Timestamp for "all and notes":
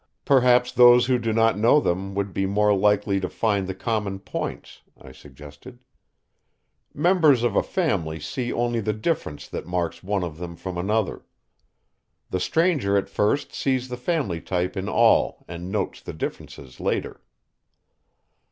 14.89-16.01